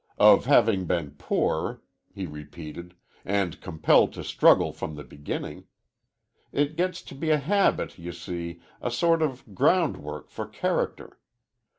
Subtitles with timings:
[0.17, 5.65] "Of having been born poor," he repeated, "and compelled to struggle from the beginning.
[6.51, 11.19] It gets to be a habit, you see, a sort of groundwork for character.